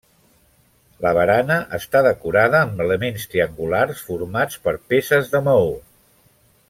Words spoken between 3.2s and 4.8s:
triangulars formats per